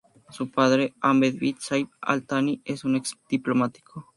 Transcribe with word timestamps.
Su 0.31 0.49
padre, 0.49 0.95
Ahmed 0.99 1.35
bin 1.37 1.57
Saif 1.59 1.87
Al 2.01 2.23
Thani, 2.25 2.59
es 2.65 2.83
un 2.85 2.95
ex 2.95 3.15
diplomático. 3.29 4.09